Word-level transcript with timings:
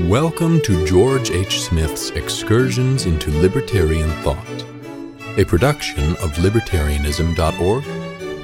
Welcome 0.00 0.62
to 0.62 0.86
George 0.86 1.30
H. 1.30 1.60
Smith's 1.60 2.08
Excursions 2.10 3.04
into 3.04 3.30
Libertarian 3.30 4.08
Thought, 4.22 4.64
a 5.36 5.44
production 5.44 6.16
of 6.16 6.32
libertarianism.org 6.36 7.84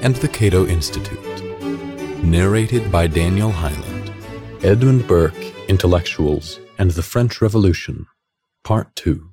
and 0.05 0.15
the 0.17 0.29
Cato 0.29 0.67
Institute. 0.67 2.23
Narrated 2.23 2.93
by 2.93 3.07
Daniel 3.07 3.51
Hyland. 3.51 4.13
Edmund 4.63 5.07
Burke, 5.07 5.43
Intellectuals, 5.69 6.61
and 6.77 6.91
the 6.91 7.03
French 7.03 7.41
Revolution, 7.41 8.07
Part 8.63 8.95
2. 8.97 9.33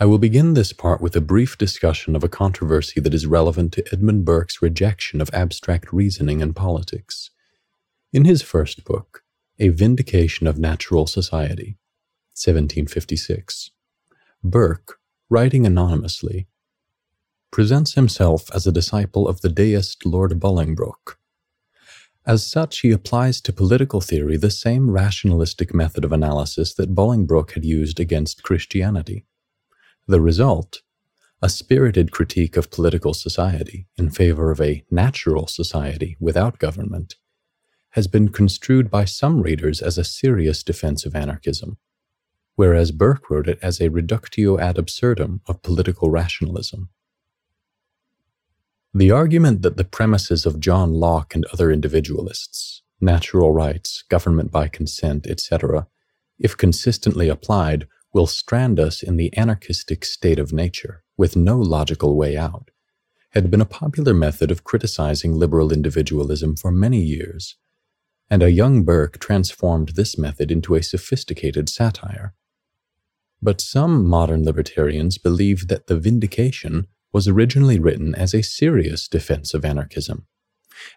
I 0.00 0.06
will 0.06 0.18
begin 0.18 0.54
this 0.54 0.72
part 0.72 1.02
with 1.02 1.16
a 1.16 1.20
brief 1.20 1.58
discussion 1.58 2.16
of 2.16 2.24
a 2.24 2.30
controversy 2.30 2.98
that 3.02 3.12
is 3.12 3.26
relevant 3.26 3.74
to 3.74 3.84
Edmund 3.92 4.24
Burke's 4.24 4.62
rejection 4.62 5.20
of 5.20 5.28
abstract 5.34 5.92
reasoning 5.92 6.40
in 6.40 6.54
politics. 6.54 7.30
In 8.10 8.24
his 8.24 8.40
first 8.40 8.86
book, 8.86 9.22
A 9.60 9.70
Vindication 9.70 10.46
of 10.46 10.56
Natural 10.56 11.08
Society, 11.08 11.78
1756, 12.34 13.72
Burke, 14.44 15.00
writing 15.28 15.66
anonymously, 15.66 16.46
presents 17.50 17.94
himself 17.94 18.48
as 18.54 18.68
a 18.68 18.72
disciple 18.72 19.26
of 19.26 19.40
the 19.40 19.48
deist 19.48 20.06
Lord 20.06 20.38
Bolingbroke. 20.38 21.18
As 22.24 22.46
such, 22.46 22.82
he 22.82 22.92
applies 22.92 23.40
to 23.40 23.52
political 23.52 24.00
theory 24.00 24.36
the 24.36 24.48
same 24.48 24.92
rationalistic 24.92 25.74
method 25.74 26.04
of 26.04 26.12
analysis 26.12 26.72
that 26.74 26.94
Bolingbroke 26.94 27.54
had 27.54 27.64
used 27.64 27.98
against 27.98 28.44
Christianity. 28.44 29.26
The 30.06 30.20
result, 30.20 30.82
a 31.42 31.48
spirited 31.48 32.12
critique 32.12 32.56
of 32.56 32.70
political 32.70 33.12
society 33.12 33.88
in 33.96 34.10
favor 34.10 34.52
of 34.52 34.60
a 34.60 34.84
natural 34.88 35.48
society 35.48 36.16
without 36.20 36.60
government, 36.60 37.16
has 37.90 38.06
been 38.06 38.28
construed 38.28 38.90
by 38.90 39.04
some 39.04 39.42
readers 39.42 39.80
as 39.80 39.98
a 39.98 40.04
serious 40.04 40.62
defense 40.62 41.06
of 41.06 41.14
anarchism, 41.14 41.78
whereas 42.56 42.92
Burke 42.92 43.30
wrote 43.30 43.48
it 43.48 43.58
as 43.62 43.80
a 43.80 43.88
reductio 43.88 44.58
ad 44.58 44.78
absurdum 44.78 45.40
of 45.46 45.62
political 45.62 46.10
rationalism. 46.10 46.90
The 48.94 49.10
argument 49.10 49.62
that 49.62 49.76
the 49.76 49.84
premises 49.84 50.44
of 50.44 50.60
John 50.60 50.92
Locke 50.92 51.34
and 51.34 51.44
other 51.46 51.70
individualists, 51.70 52.82
natural 53.00 53.52
rights, 53.52 54.02
government 54.08 54.50
by 54.50 54.68
consent, 54.68 55.26
etc., 55.26 55.86
if 56.38 56.56
consistently 56.56 57.28
applied, 57.28 57.86
will 58.12 58.26
strand 58.26 58.80
us 58.80 59.02
in 59.02 59.16
the 59.16 59.36
anarchistic 59.36 60.04
state 60.04 60.38
of 60.38 60.52
nature, 60.52 61.04
with 61.16 61.36
no 61.36 61.58
logical 61.58 62.16
way 62.16 62.36
out, 62.36 62.70
had 63.30 63.50
been 63.50 63.60
a 63.60 63.66
popular 63.66 64.14
method 64.14 64.50
of 64.50 64.64
criticizing 64.64 65.34
liberal 65.34 65.72
individualism 65.72 66.56
for 66.56 66.70
many 66.70 67.00
years 67.00 67.56
and 68.30 68.42
a 68.42 68.50
young 68.50 68.84
Burke 68.84 69.18
transformed 69.18 69.90
this 69.90 70.18
method 70.18 70.50
into 70.50 70.74
a 70.74 70.82
sophisticated 70.82 71.68
satire. 71.68 72.34
But 73.40 73.60
some 73.60 74.06
modern 74.06 74.44
libertarians 74.44 75.16
believe 75.16 75.68
that 75.68 75.86
The 75.86 75.98
Vindication 75.98 76.88
was 77.12 77.26
originally 77.26 77.78
written 77.78 78.14
as 78.14 78.34
a 78.34 78.42
serious 78.42 79.08
defense 79.08 79.54
of 79.54 79.64
anarchism, 79.64 80.26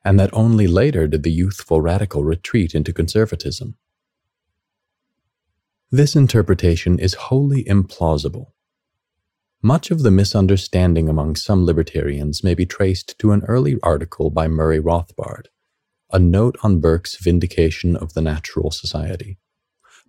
and 0.03 0.19
that 0.19 0.33
only 0.33 0.67
later 0.67 1.07
did 1.07 1.23
the 1.23 1.31
youthful 1.31 1.79
radical 1.79 2.23
retreat 2.23 2.75
into 2.75 2.91
conservatism. 2.91 3.77
This 5.89 6.15
interpretation 6.15 6.99
is 6.99 7.13
wholly 7.13 7.63
implausible. 7.63 8.51
Much 9.61 9.91
of 9.91 10.01
the 10.01 10.11
misunderstanding 10.11 11.07
among 11.07 11.35
some 11.35 11.65
libertarians 11.65 12.43
may 12.43 12.55
be 12.55 12.65
traced 12.65 13.17
to 13.19 13.31
an 13.31 13.43
early 13.47 13.77
article 13.83 14.29
by 14.29 14.47
Murray 14.47 14.79
Rothbard 14.79 15.47
a 16.13 16.19
Note 16.19 16.57
on 16.61 16.79
Burke's 16.79 17.15
Vindication 17.15 17.95
of 17.95 18.13
the 18.13 18.21
Natural 18.21 18.71
Society, 18.71 19.37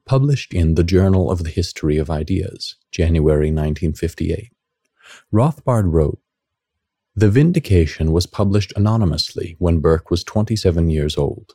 published 0.05 0.53
in 0.53 0.75
the 0.75 0.85
Journal 0.85 1.31
of 1.31 1.45
the 1.45 1.51
History 1.51 1.97
of 1.97 2.11
Ideas, 2.11 2.77
January 2.91 3.53
1958. 3.53 4.53
Rothbard 5.33 5.93
wrote, 5.93 6.19
The 7.15 7.31
Vindication 7.31 8.13
was 8.13 8.27
published 8.27 8.73
anonymously 8.75 9.57
when 9.59 9.79
Burke 9.79 10.11
was 10.11 10.25
27 10.25 10.91
years 10.91 11.17
old. 11.17 11.55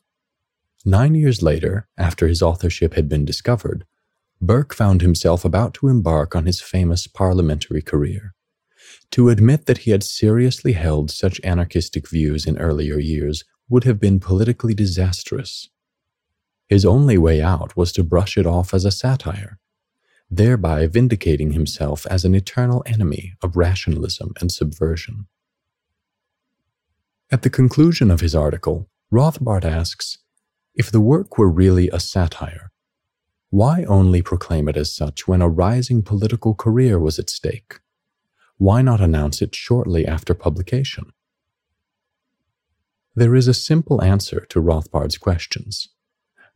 Nine 0.85 1.15
years 1.15 1.41
later, 1.41 1.87
after 1.97 2.27
his 2.27 2.41
authorship 2.41 2.93
had 2.93 3.09
been 3.09 3.25
discovered, 3.25 3.85
Burke 4.39 4.73
found 4.73 5.01
himself 5.01 5.43
about 5.43 5.73
to 5.75 5.87
embark 5.87 6.35
on 6.35 6.45
his 6.45 6.61
famous 6.61 7.07
parliamentary 7.07 7.81
career. 7.81 8.33
To 9.11 9.29
admit 9.29 9.65
that 9.65 9.79
he 9.79 9.91
had 9.91 10.03
seriously 10.03 10.73
held 10.73 11.11
such 11.11 11.41
anarchistic 11.43 12.07
views 12.09 12.45
in 12.45 12.57
earlier 12.57 12.99
years 12.99 13.43
would 13.69 13.83
have 13.83 13.99
been 13.99 14.19
politically 14.19 14.73
disastrous. 14.73 15.69
His 16.67 16.85
only 16.85 17.17
way 17.17 17.41
out 17.41 17.75
was 17.75 17.91
to 17.93 18.03
brush 18.03 18.37
it 18.37 18.45
off 18.45 18.73
as 18.73 18.85
a 18.85 18.91
satire, 18.91 19.59
thereby 20.29 20.87
vindicating 20.87 21.51
himself 21.51 22.05
as 22.07 22.25
an 22.25 22.35
eternal 22.35 22.83
enemy 22.85 23.33
of 23.41 23.57
rationalism 23.57 24.33
and 24.39 24.51
subversion. 24.51 25.27
At 27.29 27.41
the 27.41 27.49
conclusion 27.49 28.09
of 28.09 28.21
his 28.21 28.35
article, 28.35 28.89
Rothbard 29.11 29.65
asks 29.65 30.19
If 30.75 30.91
the 30.91 31.01
work 31.01 31.37
were 31.37 31.49
really 31.49 31.89
a 31.89 31.99
satire, 31.99 32.71
why 33.49 33.83
only 33.85 34.21
proclaim 34.21 34.67
it 34.67 34.75
as 34.75 34.93
such 34.93 35.27
when 35.27 35.41
a 35.41 35.47
rising 35.49 36.03
political 36.03 36.53
career 36.53 36.99
was 36.99 37.17
at 37.17 37.29
stake? 37.29 37.79
Why 38.57 38.81
not 38.81 38.99
announce 38.99 39.41
it 39.41 39.55
shortly 39.55 40.05
after 40.05 40.33
publication? 40.33 41.13
There 43.17 43.33
is 43.33 43.47
a 43.47 43.53
simple 43.55 44.03
answer 44.03 44.45
to 44.49 44.61
Rothbard's 44.61 45.17
questions. 45.17 45.89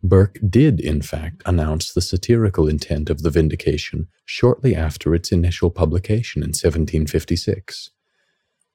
Burke 0.04 0.38
did, 0.48 0.80
in 0.80 1.02
fact, 1.02 1.42
announce 1.44 1.92
the 1.92 2.04
satirical 2.04 2.68
intent 2.68 3.10
of 3.10 3.24
the 3.24 3.32
Vindication 3.32 4.10
shortly 4.26 4.76
after 4.76 5.16
its 5.16 5.32
initial 5.32 5.72
publication 5.72 6.44
in 6.44 6.50
1756. 6.50 7.90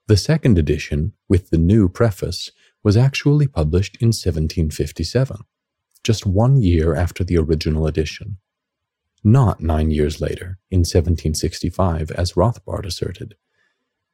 The 0.09 0.17
second 0.17 0.59
edition, 0.59 1.13
with 1.29 1.51
the 1.51 1.59
new 1.59 1.89
preface, 1.89 2.51
was 2.83 2.97
actually 2.97 3.47
published 3.47 3.99
in 4.01 4.09
1757, 4.09 5.37
just 6.03 6.27
one 6.27 6.61
year 6.61 6.97
after 6.97 7.23
the 7.23 7.39
original 7.39 7.87
edition. 7.87 8.39
Not 9.23 9.61
nine 9.61 9.93
years 9.93 10.21
later, 10.21 10.59
in 10.73 10.81
1765, 10.81 12.11
as 12.11 12.33
Rothbard 12.33 12.85
asserted. 12.85 13.37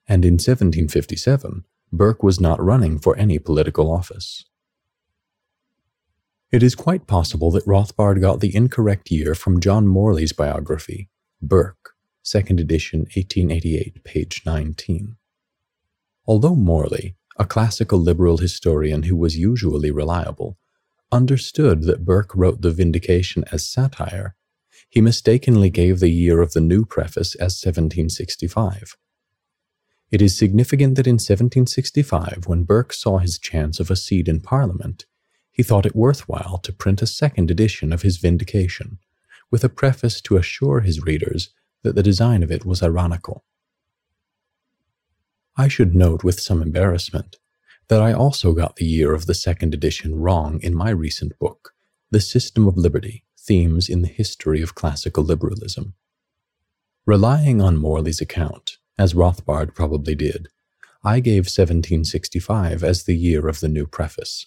And 0.07 0.27
in 0.27 0.35
1757, 0.35 1.65
Burke 1.93 2.23
was 2.23 2.41
not 2.41 2.63
running 2.63 2.99
for 2.99 3.17
any 3.17 3.39
political 3.39 3.93
office. 3.93 4.45
It 6.51 6.63
is 6.63 6.75
quite 6.75 7.07
possible 7.07 7.51
that 7.51 7.67
Rothbard 7.67 8.21
got 8.21 8.41
the 8.41 8.55
incorrect 8.55 9.11
year 9.11 9.35
from 9.35 9.61
John 9.61 9.87
Morley's 9.87 10.33
biography, 10.33 11.09
Burke, 11.41 11.95
second 12.23 12.61
edition, 12.61 13.01
1888, 13.01 14.05
page 14.05 14.43
19. 14.47 15.17
Although 16.27 16.55
Morley, 16.55 17.17
a 17.39 17.45
classical 17.45 17.99
liberal 17.99 18.39
historian 18.39 19.05
who 19.05 19.17
was 19.17 19.37
usually 19.37 19.91
reliable, 19.91 20.57
understood 21.11 21.83
that 21.83 22.05
Burke 22.05 22.35
wrote 22.35 22.63
The 22.63 22.71
Vindication 22.71 23.45
as 23.53 23.69
satire, 23.69 24.35
he 24.89 25.01
mistakenly 25.01 25.69
gave 25.69 26.01
the 26.01 26.11
year 26.11 26.41
of 26.41 26.53
the 26.53 26.61
new 26.61 26.85
preface 26.85 27.35
as 27.35 27.61
1765. 27.63 28.97
It 30.13 30.21
is 30.21 30.37
significant 30.37 30.97
that 30.97 31.07
in 31.07 31.15
1765, 31.15 32.45
when 32.47 32.65
Burke 32.65 32.93
saw 32.93 33.17
his 33.17 33.39
chance 33.39 33.81
of 33.81 33.91
a 33.91 33.97
seat 33.97 34.29
in 34.29 34.41
Parliament, 34.41 35.07
he 35.51 35.63
thought 35.63 35.87
it 35.87 35.97
worthwhile 35.97 36.59
to 36.59 36.73
print 36.73 37.01
a 37.01 37.07
second 37.07 37.51
edition 37.51 37.95
of 37.95 38.03
his 38.03 38.19
Vindication, 38.19 38.99
with 39.51 39.65
a 39.65 39.71
preface 39.71 40.21
to 40.21 40.37
assure 40.37 40.81
his 40.81 41.03
readers 41.03 41.55
that 41.83 41.95
the 41.95 42.03
design 42.03 42.43
of 42.43 42.51
it 42.51 42.67
was 42.67 42.83
ironical. 42.83 43.45
I 45.57 45.69
should 45.69 45.95
note 45.95 46.23
with 46.23 46.41
some 46.41 46.61
embarrassment 46.61 47.37
that 47.89 48.03
I 48.03 48.13
also 48.13 48.53
got 48.53 48.77
the 48.77 48.87
year 48.87 49.15
of 49.15 49.25
the 49.25 49.35
second 49.35 49.73
edition 49.73 50.15
wrong 50.15 50.61
in 50.63 50.75
my 50.75 50.91
recent 50.91 51.39
book, 51.39 51.73
The 52.11 52.21
System 52.21 52.69
of 52.69 52.77
Liberty 52.77 53.25
Themes 53.39 53.89
in 53.89 54.03
the 54.03 54.09
History 54.09 54.61
of 54.61 54.75
Classical 54.75 55.25
Liberalism. 55.25 55.95
Relying 57.07 57.63
on 57.63 57.79
Morley's 57.79 58.21
account, 58.21 58.72
as 58.99 59.15
Rothbard 59.15 59.75
probably 59.75 60.15
did, 60.15 60.49
I 61.05 61.21
gave 61.21 61.45
1765 61.45 62.85
as 62.85 63.05
the 63.05 63.17
year 63.17 63.49
of 63.49 63.61
the 63.61 63.69
new 63.69 63.87
preface, 63.87 64.47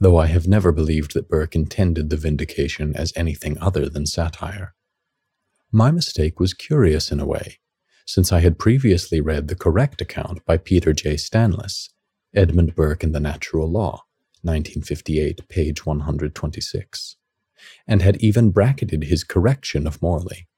though 0.00 0.16
I 0.16 0.26
have 0.26 0.48
never 0.48 0.72
believed 0.72 1.14
that 1.14 1.28
Burke 1.28 1.54
intended 1.54 2.10
the 2.10 2.16
vindication 2.16 2.96
as 2.96 3.12
anything 3.14 3.58
other 3.58 3.88
than 3.88 4.06
satire. 4.06 4.74
My 5.70 5.90
mistake 5.90 6.40
was 6.40 6.54
curious 6.54 7.12
in 7.12 7.20
a 7.20 7.26
way, 7.26 7.58
since 8.06 8.32
I 8.32 8.40
had 8.40 8.58
previously 8.58 9.20
read 9.20 9.48
the 9.48 9.54
correct 9.54 10.00
account 10.00 10.44
by 10.44 10.56
Peter 10.56 10.92
J. 10.92 11.14
Stanlis, 11.14 11.90
Edmund 12.34 12.74
Burke 12.74 13.04
and 13.04 13.14
the 13.14 13.20
Natural 13.20 13.70
Law, 13.70 14.04
1958, 14.42 15.48
page 15.48 15.86
126, 15.86 17.16
and 17.86 18.02
had 18.02 18.16
even 18.16 18.50
bracketed 18.50 19.04
his 19.04 19.24
correction 19.24 19.86
of 19.86 20.02
Morley. 20.02 20.48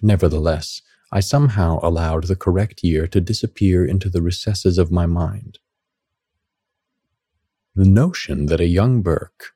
Nevertheless, 0.00 0.82
I 1.14 1.20
somehow 1.20 1.78
allowed 1.82 2.24
the 2.24 2.36
correct 2.36 2.82
year 2.82 3.06
to 3.08 3.20
disappear 3.20 3.84
into 3.84 4.08
the 4.08 4.22
recesses 4.22 4.78
of 4.78 4.90
my 4.90 5.04
mind. 5.04 5.58
The 7.74 7.84
notion 7.84 8.46
that 8.46 8.60
a 8.60 8.66
young 8.66 9.02
Burke, 9.02 9.52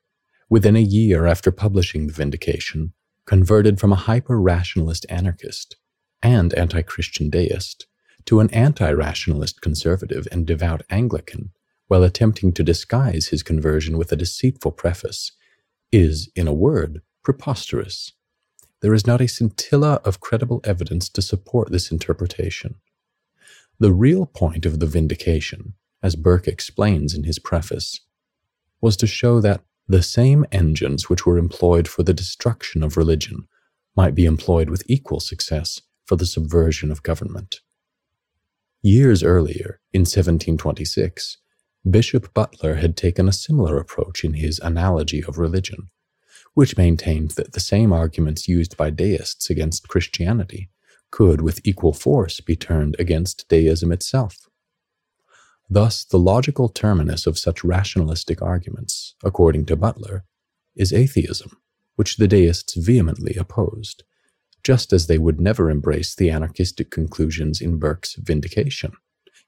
within 0.49 0.75
a 0.75 0.81
year 0.81 1.25
after 1.25 1.51
publishing 1.51 2.05
The 2.05 2.13
Vindication, 2.13 2.93
converted 3.25 3.79
from 3.79 3.91
a 3.91 4.03
hyper 4.07 4.39
rationalist 4.39 5.07
anarchist 5.09 5.77
and 6.21 6.53
anti 6.53 6.83
Christian 6.83 7.31
deist 7.31 7.87
to 8.25 8.39
an 8.39 8.51
anti 8.51 8.91
rationalist 8.91 9.61
conservative 9.61 10.27
and 10.31 10.45
devout 10.45 10.83
Anglican 10.91 11.51
while 11.87 12.03
attempting 12.03 12.53
to 12.53 12.63
disguise 12.63 13.27
his 13.27 13.41
conversion 13.41 13.97
with 13.97 14.11
a 14.11 14.15
deceitful 14.15 14.73
preface 14.73 15.31
is, 15.91 16.29
in 16.35 16.47
a 16.47 16.53
word, 16.53 17.01
preposterous. 17.23 18.13
There 18.81 18.93
is 18.93 19.07
not 19.07 19.21
a 19.21 19.27
scintilla 19.27 20.01
of 20.05 20.19
credible 20.19 20.61
evidence 20.63 21.09
to 21.09 21.21
support 21.21 21.71
this 21.71 21.91
interpretation. 21.91 22.75
The 23.79 23.93
real 23.93 24.25
point 24.25 24.65
of 24.65 24.79
the 24.79 24.85
vindication, 24.85 25.73
as 26.03 26.15
Burke 26.15 26.47
explains 26.47 27.13
in 27.13 27.23
his 27.23 27.39
preface, 27.39 28.01
was 28.81 28.97
to 28.97 29.07
show 29.07 29.41
that 29.41 29.63
the 29.87 30.03
same 30.03 30.45
engines 30.51 31.09
which 31.09 31.25
were 31.25 31.37
employed 31.37 31.87
for 31.87 32.03
the 32.03 32.13
destruction 32.13 32.83
of 32.83 32.97
religion 32.97 33.47
might 33.95 34.13
be 34.13 34.25
employed 34.25 34.69
with 34.69 34.83
equal 34.87 35.19
success 35.19 35.81
for 36.05 36.15
the 36.15 36.25
subversion 36.25 36.91
of 36.91 37.03
government. 37.03 37.61
Years 38.81 39.23
earlier, 39.23 39.79
in 39.91 40.01
1726, 40.01 41.37
Bishop 41.89 42.33
Butler 42.33 42.75
had 42.75 42.95
taken 42.95 43.27
a 43.27 43.33
similar 43.33 43.77
approach 43.79 44.23
in 44.23 44.33
his 44.33 44.59
Analogy 44.59 45.23
of 45.23 45.37
Religion, 45.37 45.89
which 46.57 46.75
maintained 46.75 47.29
that 47.37 47.53
the 47.53 47.59
same 47.59 47.93
arguments 47.93 48.47
used 48.47 48.75
by 48.75 48.89
deists 48.89 49.47
against 49.47 49.87
Christianity 49.87 50.71
could 51.11 51.39
with 51.39 51.61
equal 51.63 51.93
force 51.93 52.39
be 52.39 52.55
turned 52.55 52.95
against 52.97 53.47
deism 53.47 53.91
itself. 53.91 54.49
Thus, 55.69 56.03
the 56.03 56.17
logical 56.17 56.67
terminus 56.67 57.27
of 57.27 57.37
such 57.37 57.63
rationalistic 57.63 58.41
arguments, 58.41 59.13
according 59.23 59.67
to 59.67 59.75
Butler, 59.75 60.25
is 60.75 60.91
atheism, 60.91 61.51
which 61.95 62.17
the 62.17 62.27
deists 62.27 62.73
vehemently 62.73 63.35
opposed, 63.35 64.01
just 64.63 64.91
as 64.91 65.05
they 65.05 65.19
would 65.19 65.39
never 65.39 65.69
embrace 65.69 66.15
the 66.15 66.31
anarchistic 66.31 66.89
conclusions 66.89 67.61
in 67.61 67.77
Burke's 67.77 68.15
Vindication, 68.15 68.93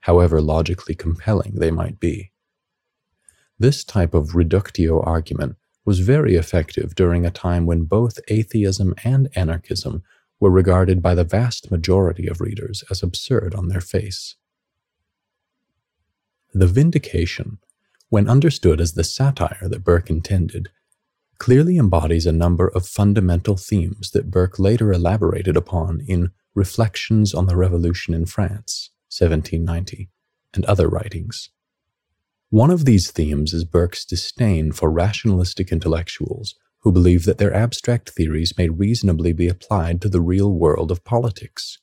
however 0.01 0.39
logically 0.41 0.93
compelling 0.93 1.55
they 1.55 1.71
might 1.71 1.99
be. 1.99 2.33
This 3.57 3.83
type 3.83 4.13
of 4.13 4.35
reductio 4.35 5.01
argument 5.01 5.55
was 5.89 6.01
very 6.01 6.35
effective 6.35 6.93
during 6.93 7.25
a 7.25 7.31
time 7.31 7.65
when 7.65 7.81
both 7.81 8.19
atheism 8.27 8.93
and 9.03 9.27
anarchism 9.33 10.03
were 10.39 10.51
regarded 10.51 11.01
by 11.01 11.15
the 11.15 11.23
vast 11.23 11.71
majority 11.71 12.27
of 12.27 12.39
readers 12.39 12.83
as 12.91 13.01
absurd 13.01 13.55
on 13.55 13.69
their 13.69 13.81
face. 13.81 14.35
The 16.53 16.67
vindication, 16.67 17.57
when 18.09 18.29
understood 18.29 18.79
as 18.79 18.93
the 18.93 19.03
satire 19.03 19.67
that 19.67 19.83
Burke 19.83 20.11
intended, 20.11 20.69
clearly 21.39 21.79
embodies 21.79 22.27
a 22.27 22.31
number 22.31 22.67
of 22.67 22.85
fundamental 22.85 23.57
themes 23.57 24.11
that 24.11 24.29
Burke 24.29 24.59
later 24.59 24.93
elaborated 24.93 25.57
upon 25.57 26.01
in 26.07 26.29
Reflections 26.53 27.33
on 27.33 27.47
the 27.47 27.55
Revolution 27.55 28.13
in 28.13 28.27
France, 28.27 28.91
1790, 29.09 30.07
and 30.53 30.65
other 30.65 30.87
writings. 30.87 31.49
One 32.51 32.71
of 32.71 32.85
these 32.85 33.11
themes 33.11 33.53
is 33.53 33.63
Burke's 33.63 34.03
disdain 34.03 34.71
for 34.71 34.89
rationalistic 34.89 35.71
intellectuals 35.71 36.55
who 36.79 36.91
believe 36.91 37.25
that 37.25 37.37
their 37.37 37.53
abstract 37.53 38.09
theories 38.09 38.57
may 38.57 38.69
reasonably 38.69 39.33
be 39.33 39.47
applied 39.47 40.01
to 40.01 40.09
the 40.09 40.21
real 40.21 40.51
world 40.51 40.89
of 40.89 41.03
politics. 41.03 41.77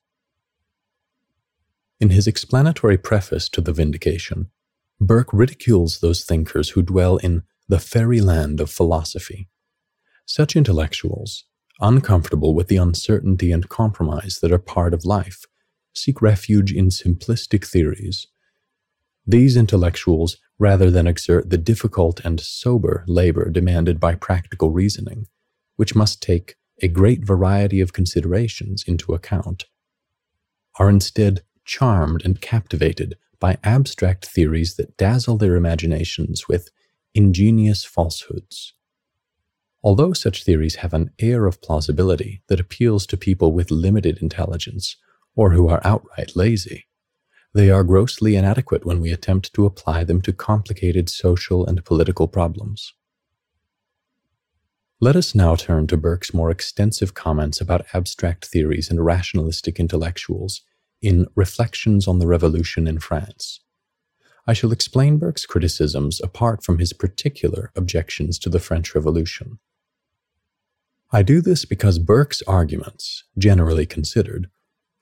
In 2.01 2.11
his 2.11 2.27
explanatory 2.27 2.99
preface 2.99 3.49
to 3.51 3.61
The 3.61 3.73
Vindication, 3.73 4.51
Burke 5.01 5.33
ridicules 5.33 6.01
those 6.01 6.25
thinkers 6.25 6.71
who 6.71 6.83
dwell 6.83 7.19
in 7.19 7.45
the 7.69 7.79
fairyland 7.79 8.61
of 8.61 8.69
philosophy. 8.69 9.49
Such 10.25 10.57
intellectuals, 10.57 11.45
uncomfortable 11.81 12.55
with 12.55 12.67
the 12.67 12.77
uncertainty 12.77 13.53
and 13.53 13.69
compromise 13.69 14.41
that 14.43 14.51
are 14.51 14.59
part 14.59 14.95
of 14.95 15.05
life, 15.05 15.45
seek 15.95 16.21
refuge 16.21 16.73
in 16.73 16.89
simplistic 16.89 17.65
theories. 17.65 18.27
These 19.27 19.57
intellectuals, 19.57 20.37
rather 20.59 20.91
than 20.91 21.07
exert 21.07 21.51
the 21.51 21.59
difficult 21.59 22.21
and 22.25 22.41
sober 22.41 23.05
labor 23.09 23.51
demanded 23.51 23.99
by 23.99 24.15
practical 24.15 24.71
reasoning, 24.71 25.27
which 25.77 25.97
must 25.97 26.23
take 26.23 26.55
a 26.81 26.89
great 26.89 27.25
variety 27.25 27.81
of 27.81 27.93
considerations 27.93 28.85
into 28.87 29.15
account, 29.15 29.65
are 30.79 30.89
instead 30.89 31.43
charmed 31.65 32.25
and 32.25 32.41
captivated 32.41 33.17
by 33.41 33.59
abstract 33.65 34.27
theories 34.27 34.77
that 34.77 34.97
dazzle 34.97 35.37
their 35.37 35.57
imaginations 35.57 36.47
with 36.49 36.71
ingenious 37.15 37.85
falsehoods. 37.85 38.75
Although 39.83 40.13
such 40.13 40.45
theories 40.45 40.77
have 40.77 40.95
an 40.95 41.11
air 41.19 41.47
of 41.47 41.61
plausibility 41.61 42.43
that 42.49 42.61
appeals 42.61 43.07
to 43.07 43.17
people 43.17 43.53
with 43.53 43.71
limited 43.71 44.19
intelligence 44.19 44.97
or 45.35 45.51
who 45.51 45.69
are 45.69 45.81
outright 45.85 46.35
lazy, 46.37 46.86
they 47.55 47.71
are 47.71 47.85
grossly 47.85 48.37
inadequate 48.37 48.85
when 48.85 49.01
we 49.01 49.11
attempt 49.11 49.53
to 49.55 49.67
apply 49.67 50.05
them 50.05 50.21
to 50.23 50.33
complicated 50.33 51.09
social 51.09 51.65
and 51.67 51.85
political 51.85 52.29
problems. 52.29 52.93
Let 55.01 55.17
us 55.17 55.35
now 55.35 55.57
turn 55.57 55.87
to 55.89 55.97
Burke's 55.97 56.33
more 56.33 56.51
extensive 56.51 57.13
comments 57.13 57.61
about 57.61 57.87
abstract 57.93 58.47
theories 58.47 58.91
and 58.91 59.05
rationalistic 59.05 59.79
intellectuals 59.79 60.63
in 61.03 61.27
Reflections 61.35 62.09
on 62.09 62.19
the 62.19 62.27
Revolution 62.27 62.87
in 62.87 62.99
France. 62.99 63.61
I 64.47 64.53
shall 64.53 64.73
explain 64.73 65.19
Burke's 65.19 65.45
criticisms 65.45 66.21
apart 66.23 66.65
from 66.65 66.79
his 66.79 66.93
particular 66.93 67.73
objections 67.77 68.39
to 68.39 68.49
the 68.49 68.61
French 68.61 68.95
Revolution. 68.95 69.59
I 71.13 71.23
do 71.23 71.41
this 71.41 71.65
because 71.65 71.99
Burke's 71.99 72.43
arguments, 72.43 73.25
generally 73.37 73.87
considered, 73.87 74.49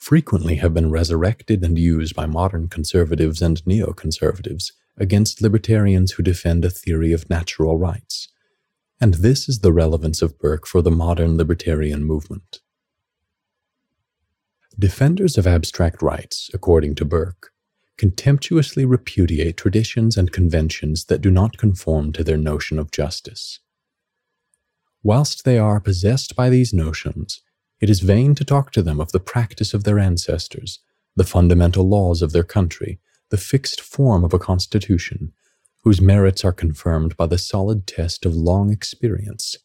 frequently 0.04 0.56
have 0.56 0.74
been 0.74 0.90
resurrected 0.90 1.64
and 1.64 1.78
used 1.78 2.14
by 2.14 2.26
modern 2.26 2.68
conservatives 2.68 3.40
and 3.40 3.64
neoconservatives 3.64 4.70
against 4.98 5.40
libertarians 5.40 6.12
who 6.12 6.22
defend 6.22 6.62
a 6.62 6.68
theory 6.68 7.10
of 7.10 7.30
natural 7.30 7.78
rights. 7.78 8.28
And 9.00 9.14
this 9.14 9.48
is 9.48 9.60
the 9.60 9.72
relevance 9.72 10.20
of 10.20 10.38
Burke 10.38 10.66
for 10.66 10.82
the 10.82 10.90
modern 10.90 11.38
libertarian 11.38 12.04
movement. 12.04 12.60
Defenders 14.78 15.38
of 15.38 15.46
abstract 15.46 16.02
rights, 16.02 16.50
according 16.52 16.96
to 16.96 17.06
Burke, 17.06 17.50
contemptuously 17.96 18.84
repudiate 18.84 19.56
traditions 19.56 20.18
and 20.18 20.30
conventions 20.30 21.06
that 21.06 21.22
do 21.22 21.30
not 21.30 21.56
conform 21.56 22.12
to 22.12 22.22
their 22.22 22.36
notion 22.36 22.78
of 22.78 22.90
justice. 22.90 23.58
Whilst 25.02 25.46
they 25.46 25.58
are 25.58 25.80
possessed 25.80 26.36
by 26.36 26.50
these 26.50 26.74
notions, 26.74 27.40
it 27.80 27.90
is 27.90 28.00
vain 28.00 28.34
to 28.34 28.44
talk 28.44 28.70
to 28.72 28.82
them 28.82 29.00
of 29.00 29.12
the 29.12 29.20
practice 29.20 29.74
of 29.74 29.84
their 29.84 29.98
ancestors, 29.98 30.80
the 31.16 31.24
fundamental 31.24 31.88
laws 31.88 32.22
of 32.22 32.32
their 32.32 32.44
country, 32.44 32.98
the 33.30 33.36
fixed 33.36 33.80
form 33.80 34.24
of 34.24 34.32
a 34.32 34.38
constitution, 34.38 35.32
whose 35.82 36.00
merits 36.00 36.44
are 36.44 36.52
confirmed 36.52 37.16
by 37.16 37.26
the 37.26 37.38
solid 37.38 37.86
test 37.86 38.24
of 38.24 38.34
long 38.34 38.70
experience, 38.70 39.56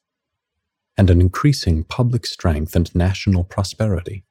and 0.98 1.10
an 1.10 1.22
increasing 1.22 1.84
public 1.84 2.26
strength 2.26 2.76
and 2.76 2.94
national 2.94 3.44
prosperity. 3.44 4.26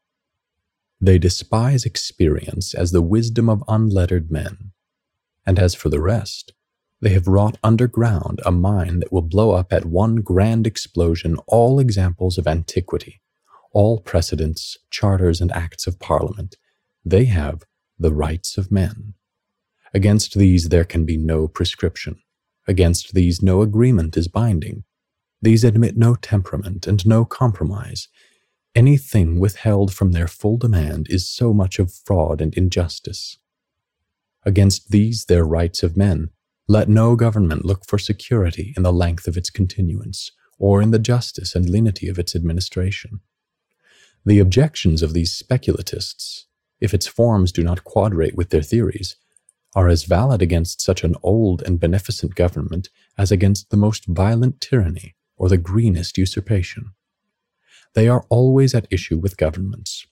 They 1.01 1.19
despise 1.19 1.85
experience 1.85 2.75
as 2.75 2.91
the 2.91 3.03
wisdom 3.03 3.49
of 3.49 3.65
unlettered 3.69 4.31
men. 4.31 4.73
And 5.47 5.59
as 5.59 5.75
for 5.75 5.89
the 5.89 6.01
rest, 6.01 6.53
they 7.01 7.11
have 7.11 7.29
wrought 7.29 7.57
underground 7.63 8.41
a 8.45 8.51
mine 8.51 8.99
that 9.01 9.13
will 9.13 9.23
blow 9.23 9.53
up 9.53 9.73
at 9.73 9.87
one 9.87 10.17
grand 10.17 10.67
explosion 10.67 11.37
all 11.47 11.79
examples 11.79 12.37
of 12.37 12.47
antiquity, 12.47 13.21
all 13.73 14.01
precedents, 14.01 14.77
charters, 14.91 15.41
and 15.41 15.53
acts 15.53 15.87
of 15.87 15.99
parliament. 15.99 16.57
They 17.05 17.27
have 17.27 17.63
the 17.99 18.13
rights 18.13 18.59
of 18.59 18.73
men. 18.73 19.15
Against 19.95 20.35
these 20.37 20.69
there 20.69 20.85
can 20.85 21.05
be 21.05 21.17
no 21.17 21.49
prescription. 21.49 22.21
Against 22.67 23.15
these 23.15 23.43
no 23.43 23.63
agreement 23.63 24.17
is 24.17 24.29
binding. 24.29 24.85
These 25.41 25.65
admit 25.65 25.97
no 25.97 26.15
temperament 26.15 26.87
and 26.87 27.07
no 27.07 27.25
compromise, 27.25 28.09
Anything 28.79 29.41
withheld 29.41 29.93
from 29.93 30.13
their 30.13 30.29
full 30.29 30.57
demand 30.57 31.09
is 31.11 31.29
so 31.29 31.53
much 31.53 31.81
of 31.81 31.93
fraud 31.93 32.41
and 32.41 32.55
injustice. 32.55 33.39
Against 34.45 34.91
these, 34.91 35.25
their 35.25 35.45
rights 35.45 35.83
of 35.83 35.97
men, 35.97 36.31
let 36.69 36.89
no 36.89 37.17
government 37.17 37.65
look 37.65 37.85
for 37.87 37.99
security 37.99 38.75
in 38.77 38.85
the 38.85 38.93
length 38.93 39.27
of 39.27 39.37
its 39.37 39.51
continuance, 39.51 40.31
or 40.61 40.81
in 40.81 40.93
the 40.93 41.01
justice 41.01 41.57
and 41.57 41.69
lenity 41.69 42.09
of 42.09 42.21
its 42.21 42.37
administration. 42.37 43.19
The 44.29 44.41
objections 44.41 45.01
of 45.01 45.15
these 45.15 45.33
speculatists, 45.33 46.45
if 46.83 46.93
its 46.93 47.07
forms 47.07 47.51
do 47.51 47.65
not 47.65 47.83
quadrate 47.83 48.37
with 48.37 48.51
their 48.51 48.61
theories, 48.61 49.17
are 49.75 49.89
as 49.89 50.05
valid 50.05 50.43
against 50.43 50.83
such 50.83 51.03
an 51.03 51.15
old 51.23 51.63
and 51.63 51.81
beneficent 51.81 52.35
government 52.35 52.91
as 53.17 53.33
against 53.33 53.71
the 53.71 53.79
most 53.79 54.05
violent 54.05 54.61
tyranny 54.61 55.17
or 55.39 55.49
the 55.49 55.57
greenest 55.57 56.19
usurpation. 56.19 56.91
They 57.95 58.07
are 58.07 58.27
always 58.29 58.75
at 58.75 58.87
issue 58.91 59.17
with 59.17 59.39
governments, 59.39 60.07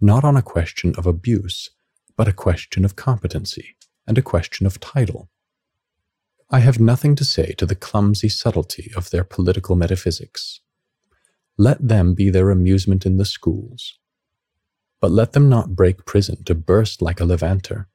not 0.00 0.24
on 0.24 0.34
a 0.34 0.40
question 0.40 0.94
of 0.96 1.06
abuse, 1.06 1.68
but 2.16 2.26
a 2.26 2.32
question 2.32 2.86
of 2.86 2.96
competency 2.96 3.76
and 4.06 4.16
a 4.16 4.22
question 4.22 4.64
of 4.66 4.80
title. 4.80 5.28
I 6.48 6.60
have 6.60 6.80
nothing 6.80 7.14
to 7.16 7.24
say 7.24 7.52
to 7.58 7.66
the 7.66 7.74
clumsy 7.74 8.30
subtlety 8.30 8.90
of 8.96 9.10
their 9.10 9.24
political 9.24 9.76
metaphysics. 9.76 10.62
Let 11.58 11.86
them 11.86 12.14
be 12.14 12.30
their 12.30 12.50
amusement 12.50 13.04
in 13.04 13.16
the 13.16 13.24
schools. 13.24 13.98
But 15.00 15.10
let 15.10 15.32
them 15.32 15.48
not 15.48 15.74
break 15.74 16.06
prison 16.06 16.44
to 16.44 16.54
burst 16.54 17.02
like 17.02 17.20
a 17.20 17.24
levanter, 17.24 17.88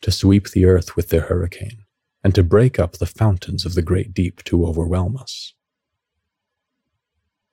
to 0.00 0.10
sweep 0.10 0.48
the 0.48 0.64
earth 0.64 0.96
with 0.96 1.10
their 1.10 1.22
hurricane, 1.22 1.84
and 2.24 2.34
to 2.34 2.42
break 2.42 2.78
up 2.78 2.94
the 2.94 3.06
fountains 3.06 3.66
of 3.66 3.74
the 3.74 3.82
great 3.82 4.14
deep 4.14 4.42
to 4.44 4.64
overwhelm 4.64 5.18
us. 5.18 5.54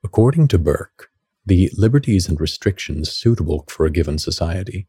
According 0.02 0.48
to 0.50 0.58
Burke, 0.58 1.12
the 1.46 1.70
liberties 1.76 2.30
and 2.30 2.40
restrictions 2.40 3.12
suitable 3.12 3.66
for 3.68 3.86
a 3.86 3.92
given 3.92 4.18
society 4.18 4.88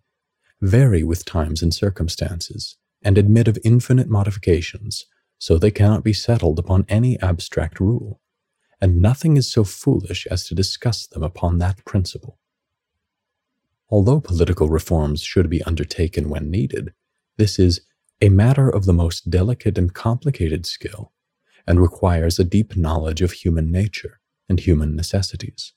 vary 0.60 1.02
with 1.02 1.24
times 1.24 1.62
and 1.62 1.74
circumstances, 1.74 2.76
and 3.02 3.18
admit 3.18 3.48
of 3.48 3.58
infinite 3.64 4.08
modifications 4.08 5.06
so 5.38 5.58
they 5.58 5.70
cannot 5.70 6.04
be 6.04 6.12
settled 6.12 6.58
upon 6.58 6.84
any 6.88 7.18
abstract 7.20 7.80
rule, 7.80 8.19
and 8.80 9.00
nothing 9.00 9.36
is 9.36 9.50
so 9.50 9.64
foolish 9.64 10.26
as 10.30 10.46
to 10.46 10.54
discuss 10.54 11.06
them 11.06 11.22
upon 11.22 11.58
that 11.58 11.84
principle. 11.84 12.38
Although 13.88 14.20
political 14.20 14.68
reforms 14.68 15.22
should 15.22 15.50
be 15.50 15.62
undertaken 15.64 16.28
when 16.28 16.50
needed, 16.50 16.92
this 17.36 17.58
is 17.58 17.80
a 18.22 18.28
matter 18.28 18.68
of 18.68 18.84
the 18.84 18.92
most 18.92 19.30
delicate 19.30 19.78
and 19.78 19.92
complicated 19.92 20.66
skill, 20.66 21.12
and 21.66 21.80
requires 21.80 22.38
a 22.38 22.44
deep 22.44 22.76
knowledge 22.76 23.22
of 23.22 23.32
human 23.32 23.70
nature 23.70 24.20
and 24.48 24.60
human 24.60 24.96
necessities. 24.96 25.72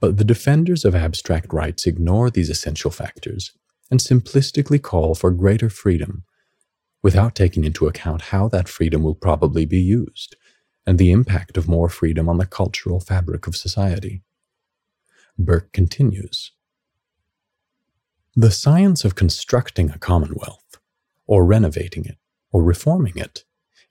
But 0.00 0.16
the 0.16 0.24
defenders 0.24 0.84
of 0.84 0.94
abstract 0.94 1.52
rights 1.52 1.86
ignore 1.86 2.30
these 2.30 2.50
essential 2.50 2.90
factors 2.90 3.52
and 3.90 4.00
simplistically 4.00 4.80
call 4.80 5.14
for 5.14 5.30
greater 5.30 5.70
freedom 5.70 6.24
without 7.02 7.34
taking 7.34 7.64
into 7.64 7.86
account 7.86 8.22
how 8.22 8.48
that 8.48 8.68
freedom 8.68 9.02
will 9.02 9.14
probably 9.14 9.64
be 9.64 9.80
used 9.80 10.36
and 10.88 10.96
the 10.96 11.12
impact 11.12 11.58
of 11.58 11.68
more 11.68 11.90
freedom 11.90 12.30
on 12.30 12.38
the 12.38 12.46
cultural 12.46 12.98
fabric 12.98 13.46
of 13.46 13.54
society. 13.54 14.22
Burke 15.38 15.70
continues 15.70 16.52
The 18.34 18.50
science 18.50 19.04
of 19.04 19.14
constructing 19.14 19.90
a 19.90 19.98
commonwealth, 19.98 20.78
or 21.26 21.44
renovating 21.44 22.06
it, 22.06 22.16
or 22.50 22.62
reforming 22.62 23.18
it, 23.18 23.44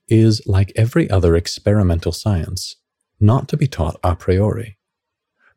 is, 0.08 0.42
like 0.44 0.72
every 0.74 1.08
other 1.08 1.36
experimental 1.36 2.10
science, 2.10 2.74
not 3.20 3.46
to 3.46 3.56
be 3.56 3.68
taught 3.68 4.00
a 4.02 4.16
priori. 4.16 4.76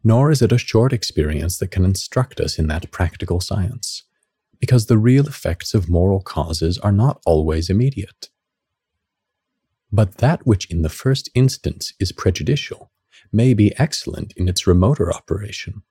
Nor 0.03 0.29
is 0.29 0.43
it 0.43 0.51
a 0.51 0.59
short 0.59 0.93
experience 0.93 1.57
that 1.57 1.71
can 1.71 1.83
instruct 1.83 2.39
us 2.39 2.59
in 2.59 2.67
that 2.67 2.91
practical 2.91 3.39
science 3.39 4.03
because 4.59 4.85
the 4.85 4.99
real 4.99 5.25
effects 5.25 5.73
of 5.73 5.89
moral 5.89 6.21
causes 6.21 6.77
are 6.77 6.91
not 6.91 7.19
always 7.25 7.67
immediate. 7.67 8.29
But 9.91 10.17
that 10.17 10.45
which 10.45 10.69
in 10.71 10.81
the 10.81 10.89
first 10.89 11.29
instance 11.35 11.93
is 11.99 12.11
prejudicial 12.11 12.91
may 13.31 13.53
be 13.53 13.77
excellent 13.77 14.33
in 14.37 14.47
its 14.47 14.65
remoter 14.65 15.13
operation, 15.13 15.83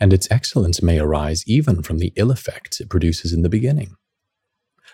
and 0.00 0.12
its 0.12 0.30
excellence 0.30 0.82
may 0.82 0.98
arise 0.98 1.44
even 1.46 1.82
from 1.82 1.98
the 1.98 2.12
ill 2.16 2.30
effects 2.30 2.80
it 2.80 2.88
produces 2.88 3.32
in 3.32 3.42
the 3.42 3.48
beginning. 3.48 3.96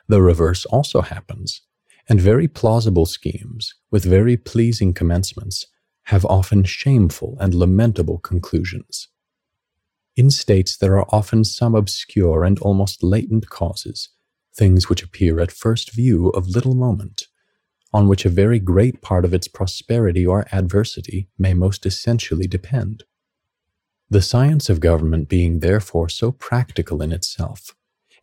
The 0.08 0.22
reverse 0.22 0.64
also 0.66 1.02
happens, 1.02 1.62
and 2.08 2.20
very 2.20 2.48
plausible 2.48 3.06
schemes, 3.06 3.74
with 3.90 4.04
very 4.04 4.36
pleasing 4.36 4.92
commencements, 4.92 5.66
have 6.04 6.24
often 6.24 6.64
shameful 6.64 7.36
and 7.40 7.54
lamentable 7.54 8.18
conclusions. 8.18 9.08
In 10.16 10.30
states, 10.30 10.76
there 10.76 10.98
are 10.98 11.06
often 11.10 11.44
some 11.44 11.74
obscure 11.74 12.44
and 12.44 12.58
almost 12.58 13.02
latent 13.02 13.48
causes, 13.48 14.10
things 14.54 14.88
which 14.88 15.02
appear 15.02 15.40
at 15.40 15.52
first 15.52 15.94
view 15.94 16.28
of 16.30 16.48
little 16.48 16.74
moment, 16.74 17.28
on 17.92 18.08
which 18.08 18.24
a 18.24 18.30
very 18.30 18.58
great 18.58 19.02
part 19.02 19.24
of 19.24 19.34
its 19.34 19.48
prosperity 19.48 20.26
or 20.26 20.46
adversity 20.52 21.28
may 21.38 21.54
most 21.54 21.84
essentially 21.84 22.46
depend. 22.46 23.04
The 24.08 24.22
science 24.22 24.68
of 24.68 24.80
government 24.80 25.28
being 25.28 25.60
therefore 25.60 26.08
so 26.08 26.32
practical 26.32 27.02
in 27.02 27.12
itself, 27.12 27.74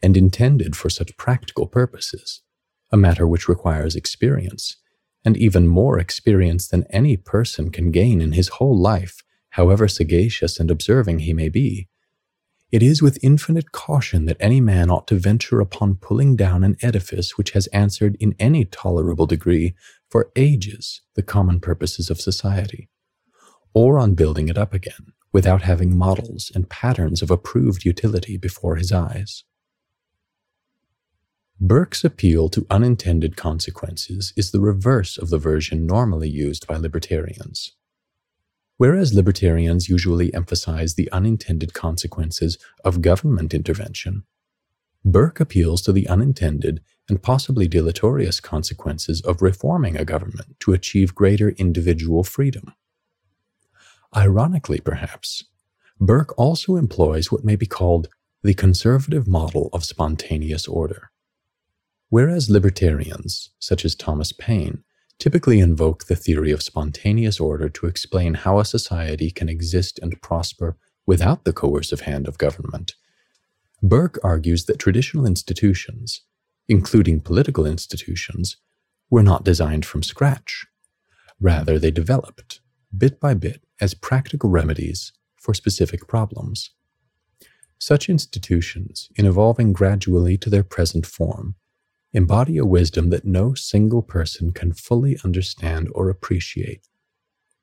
and 0.02 0.16
intended 0.16 0.76
for 0.76 0.90
such 0.90 1.18
practical 1.18 1.68
purposes, 1.68 2.42
a 2.92 2.98
matter 2.98 3.28
which 3.28 3.48
requires 3.50 3.96
experience, 3.96 4.78
and 5.26 5.36
even 5.38 5.68
more 5.68 6.00
experience 6.00 6.68
than 6.68 6.86
any 6.90 7.18
person 7.18 7.70
can 7.72 7.92
gain 7.92 8.22
in 8.22 8.32
his 8.34 8.50
whole 8.50 8.78
life 8.78 9.24
however 9.52 9.88
sagacious 9.88 10.60
and 10.60 10.70
observing 10.70 11.20
he 11.20 11.34
may 11.34 11.50
be, 11.50 11.90
it 12.72 12.84
is 12.84 13.02
with 13.02 13.24
infinite 13.24 13.72
caution 13.72 14.26
that 14.26 14.38
any 14.40 14.62
man 14.62 14.92
ought 14.92 15.08
to 15.08 15.16
venture 15.16 15.60
upon 15.60 15.96
pulling 15.96 16.36
down 16.36 16.64
an 16.64 16.78
edifice 16.82 17.38
which 17.38 17.52
has 17.52 17.68
answered 17.68 18.16
in 18.20 18.36
any 18.40 18.64
tolerable 18.64 19.26
degree 19.26 19.74
for 20.10 20.32
ages 20.36 21.02
the 21.16 21.24
common 21.24 21.60
purposes 21.60 22.10
of 22.10 22.22
society, 22.22 22.90
or 23.74 23.98
on 23.98 24.14
building 24.14 24.50
it 24.50 24.58
up 24.58 24.74
again 24.74 25.14
without 25.32 25.64
having 25.64 25.98
models 25.98 26.52
and 26.54 26.70
patterns 26.70 27.22
of 27.22 27.32
approved 27.32 27.86
utility 27.86 28.38
before 28.38 28.76
his 28.76 28.92
eyes. 28.92 29.44
Burke's 31.60 32.04
appeal 32.06 32.50
to 32.50 32.66
unintended 32.70 33.36
consequences 33.36 34.32
is 34.38 34.52
the 34.52 34.62
reverse 34.62 35.18
of 35.18 35.30
the 35.30 35.38
version 35.38 35.86
normally 35.86 36.30
used 36.30 36.66
by 36.66 36.78
libertarians. 36.78 37.74
Whereas 38.80 39.14
libertarians 39.14 39.90
usually 39.90 40.34
emphasize 40.34 40.96
the 40.96 41.12
unintended 41.12 41.74
consequences 41.74 42.58
of 42.86 43.02
government 43.02 43.54
intervention, 43.54 44.24
Burke 45.04 45.42
appeals 45.42 45.82
to 45.82 45.92
the 45.92 46.08
unintended 46.08 46.80
and 47.10 47.22
possibly 47.22 47.68
deleterious 47.68 48.40
consequences 48.40 49.20
of 49.20 49.42
reforming 49.42 49.98
a 49.98 50.06
government 50.06 50.58
to 50.62 50.72
achieve 50.72 51.14
greater 51.14 51.50
individual 51.50 52.24
freedom. 52.24 52.74
Ironically, 54.16 54.80
perhaps, 54.80 55.44
Burke 56.00 56.34
also 56.38 56.78
employs 56.78 57.30
what 57.30 57.44
may 57.44 57.58
be 57.58 57.66
called 57.66 58.08
the 58.44 58.54
conservative 58.54 59.28
model 59.28 59.70
of 59.74 59.84
spontaneous 59.84 60.70
order. 60.70 61.12
Whereas 62.08 62.50
libertarians, 62.50 63.50
such 63.60 63.84
as 63.84 63.94
Thomas 63.94 64.32
Paine, 64.32 64.86
typically 65.20 65.60
invoke 65.60 66.06
the 66.06 66.16
theory 66.16 66.52
of 66.52 66.64
spontaneous 66.64 67.40
order 67.40 67.70
to 67.70 67.86
explain 67.86 68.34
how 68.34 68.58
a 68.58 68.66
society 68.66 69.30
can 69.30 69.50
exist 69.50 70.00
and 70.02 70.22
prosper 70.22 70.78
without 71.06 71.44
the 71.44 71.54
coercive 71.54 72.02
hand 72.02 72.28
of 72.28 72.38
government. 72.38 72.94
Burke 73.84 74.18
argues 74.24 74.66
that 74.66 74.80
traditional 74.80 75.26
institutions, 75.26 76.22
including 76.68 77.20
political 77.20 77.66
institutions, 77.66 78.58
were 79.10 79.24
not 79.24 79.44
designed 79.44 79.86
from 79.86 80.04
scratch. 80.04 80.66
Rather, 81.40 81.80
they 81.80 81.92
developed, 81.92 82.62
bit 82.96 83.20
by 83.20 83.34
bit, 83.34 83.62
as 83.82 83.94
practical 83.94 84.50
remedies 84.50 85.12
for 85.38 85.54
specific 85.54 86.08
problems. 86.08 86.72
Such 87.80 88.10
institutions, 88.10 89.10
in 89.16 89.26
evolving 89.26 89.72
gradually 89.72 90.38
to 90.38 90.50
their 90.50 90.64
present 90.64 91.06
form, 91.06 91.56
embody 92.14 92.58
a 92.58 92.66
wisdom 92.66 93.10
that 93.10 93.26
no 93.26 93.54
single 93.54 94.02
person 94.02 94.52
can 94.52 94.74
fully 94.74 95.18
understand 95.24 95.90
or 95.94 96.10
appreciate. 96.10 96.88